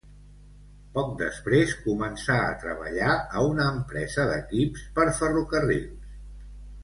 [0.93, 6.17] Poc després començà a treballar a una empresa d'equips per ferrocarrils.